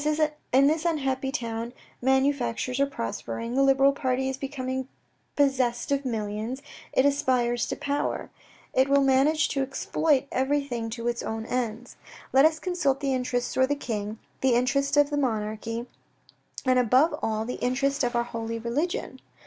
[0.51, 4.87] In this unhappy town, manufactures are prospering, the Liberal party is becoming
[5.35, 8.31] possessed of millions, it aspires to power;
[8.73, 11.45] it will manage to exploit 104 THE RED AND THE BLACK everything to its own
[11.45, 11.95] ends.
[12.33, 15.85] Let us consult the interests 01 the king, the interest of the monarchy,
[16.65, 19.19] and above all, the interest of our holy religion.